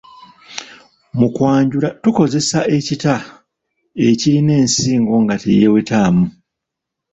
Mu 1.19 1.27
kwanjula 1.35 1.87
tukozesa 2.03 2.59
ekita 2.77 3.15
ekirina 4.09 4.53
ensingo 4.61 5.13
nga 5.23 5.35
teyeewetaamu. 5.41 6.25